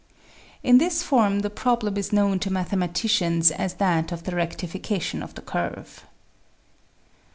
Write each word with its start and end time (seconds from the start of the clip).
In 0.63 0.79
this 0.79 1.03
form 1.03 1.41
the 1.41 1.51
problem 1.51 1.95
is 1.95 2.11
known 2.11 2.39
to 2.39 2.51
mathematicians 2.51 3.51
as 3.51 3.75
that 3.75 4.11
of 4.11 4.23
the 4.23 4.35
rectification 4.35 5.21
of 5.21 5.35
the 5.35 5.43
curve. 5.43 6.05